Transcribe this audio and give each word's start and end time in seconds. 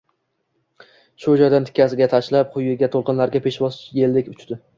va 0.77 0.85
shu 1.25 1.35
joydan 1.41 1.67
tikkasiga 1.67 2.07
tashlab, 2.15 2.49
quyiga 2.57 2.91
to‘lqinlarga 2.97 3.45
peshvoz 3.49 3.79
yeldek 4.01 4.35
uchdi. 4.35 4.61